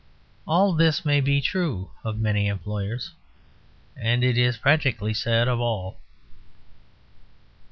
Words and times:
All 0.47 0.73
this 0.73 1.05
may 1.05 1.21
be 1.21 1.41
true 1.41 1.91
of 2.03 2.17
many 2.19 2.47
employers, 2.47 3.11
and 3.95 4.23
it 4.23 4.35
is 4.35 4.57
practically 4.57 5.13
said 5.13 5.47
of 5.47 5.59
all. 5.59 5.99